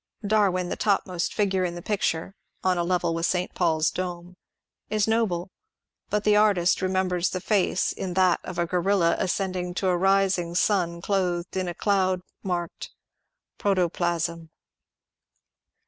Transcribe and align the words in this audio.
Darwin, 0.25 0.69
the 0.69 0.75
topmost 0.75 1.31
figure 1.31 1.63
in 1.63 1.75
the 1.75 1.81
pic 1.83 2.01
ture 2.01 2.33
(on 2.63 2.75
a 2.75 2.83
level 2.83 3.13
with 3.13 3.27
St. 3.27 3.53
Paul's 3.53 3.91
dome) 3.91 4.35
ia 4.91 4.99
noble, 5.05 5.51
but 6.09 6.23
the 6.23 6.35
artist 6.35 6.81
remembers 6.81 7.29
the 7.29 7.39
face 7.39 7.91
in 7.91 8.15
that 8.15 8.39
of 8.43 8.57
a 8.57 8.65
gorilla 8.65 9.15
ascending 9.19 9.75
to 9.75 9.89
a 9.89 9.95
rising 9.95 10.55
8ui> 10.55 11.03
clothed 11.03 11.55
in 11.55 11.67
a 11.67 11.75
cloud 11.75 12.21
marked 12.41 12.89
Protoplasm." 13.59 14.49